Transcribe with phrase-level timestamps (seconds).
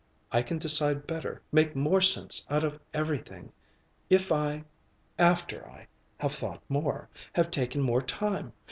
[0.31, 3.51] I can decide better, make more sense out of everything,
[4.09, 4.63] if I
[5.19, 5.85] after I
[6.19, 8.53] have thought more, have taken more time.